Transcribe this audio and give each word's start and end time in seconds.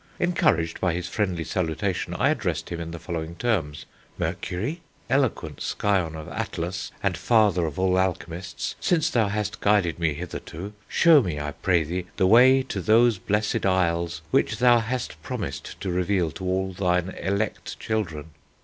Encouraged 0.19 0.81
by 0.81 0.95
his 0.95 1.07
friendly 1.07 1.43
salutation, 1.43 2.15
I 2.15 2.29
addressed 2.31 2.69
him 2.71 2.79
in 2.79 2.89
the 2.89 2.97
following 2.97 3.35
terms: 3.35 3.85
'Mercury, 4.17 4.81
eloquent 5.11 5.61
scion 5.61 6.15
of 6.15 6.27
Atlas, 6.29 6.91
and 7.03 7.15
father 7.15 7.67
of 7.67 7.77
all 7.77 7.99
Alchemists, 7.99 8.73
since 8.79 9.11
thou 9.11 9.27
hast 9.27 9.61
guided 9.61 9.99
me 9.99 10.15
hitherto, 10.15 10.73
shew 10.87 11.21
me, 11.21 11.39
I 11.39 11.51
pray 11.51 11.83
thee, 11.83 12.07
the 12.17 12.25
way 12.25 12.63
to 12.63 12.81
those 12.81 13.19
Blessed 13.19 13.63
Isles, 13.63 14.23
which 14.31 14.57
thou 14.57 14.79
hast 14.79 15.21
promised 15.21 15.79
to 15.81 15.91
reveal 15.91 16.31
to 16.31 16.45
all 16.45 16.73
thine 16.73 17.09
elect 17.21 17.77
children. 17.79 18.31